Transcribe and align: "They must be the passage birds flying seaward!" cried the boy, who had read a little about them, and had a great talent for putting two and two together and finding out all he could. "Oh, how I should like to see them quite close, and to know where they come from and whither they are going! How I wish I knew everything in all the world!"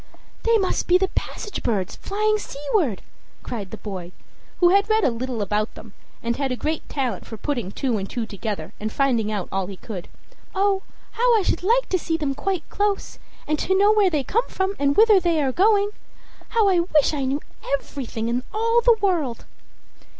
"They 0.41 0.57
must 0.57 0.87
be 0.87 0.97
the 0.97 1.09
passage 1.09 1.61
birds 1.61 1.95
flying 1.97 2.39
seaward!" 2.39 3.03
cried 3.43 3.69
the 3.69 3.77
boy, 3.77 4.13
who 4.59 4.69
had 4.69 4.89
read 4.89 5.03
a 5.03 5.11
little 5.11 5.43
about 5.43 5.75
them, 5.75 5.93
and 6.23 6.37
had 6.37 6.51
a 6.51 6.55
great 6.55 6.89
talent 6.89 7.23
for 7.27 7.37
putting 7.37 7.71
two 7.71 7.99
and 7.99 8.09
two 8.09 8.25
together 8.25 8.73
and 8.79 8.91
finding 8.91 9.31
out 9.31 9.47
all 9.51 9.67
he 9.67 9.77
could. 9.77 10.07
"Oh, 10.55 10.81
how 11.11 11.37
I 11.39 11.43
should 11.43 11.61
like 11.61 11.87
to 11.89 11.99
see 11.99 12.17
them 12.17 12.33
quite 12.33 12.67
close, 12.67 13.19
and 13.45 13.59
to 13.59 13.77
know 13.77 13.93
where 13.93 14.09
they 14.09 14.23
come 14.23 14.47
from 14.49 14.73
and 14.79 14.97
whither 14.97 15.19
they 15.19 15.39
are 15.39 15.51
going! 15.51 15.91
How 16.49 16.67
I 16.67 16.79
wish 16.79 17.13
I 17.13 17.25
knew 17.25 17.41
everything 17.79 18.27
in 18.27 18.41
all 18.51 18.81
the 18.81 18.97
world!" 18.99 19.45